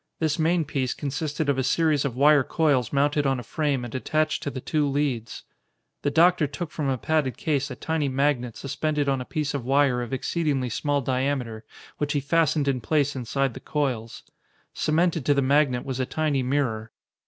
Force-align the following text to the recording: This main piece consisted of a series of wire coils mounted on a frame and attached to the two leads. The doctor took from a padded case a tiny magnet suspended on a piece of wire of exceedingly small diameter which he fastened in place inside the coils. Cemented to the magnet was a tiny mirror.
This 0.17 0.39
main 0.39 0.65
piece 0.65 0.95
consisted 0.95 1.47
of 1.47 1.59
a 1.59 1.63
series 1.63 2.05
of 2.05 2.15
wire 2.15 2.43
coils 2.43 2.91
mounted 2.91 3.27
on 3.27 3.39
a 3.39 3.43
frame 3.43 3.85
and 3.85 3.93
attached 3.93 4.41
to 4.41 4.49
the 4.49 4.59
two 4.59 4.87
leads. 4.87 5.43
The 6.01 6.09
doctor 6.09 6.47
took 6.47 6.71
from 6.71 6.89
a 6.89 6.97
padded 6.97 7.37
case 7.37 7.69
a 7.69 7.75
tiny 7.75 8.09
magnet 8.09 8.57
suspended 8.57 9.07
on 9.07 9.21
a 9.21 9.25
piece 9.25 9.53
of 9.53 9.63
wire 9.63 10.01
of 10.01 10.11
exceedingly 10.11 10.69
small 10.69 11.01
diameter 11.01 11.65
which 11.99 12.13
he 12.13 12.19
fastened 12.19 12.67
in 12.67 12.81
place 12.81 13.15
inside 13.15 13.53
the 13.53 13.59
coils. 13.59 14.23
Cemented 14.73 15.23
to 15.27 15.35
the 15.35 15.41
magnet 15.43 15.85
was 15.85 15.99
a 15.99 16.07
tiny 16.07 16.41
mirror. 16.41 16.91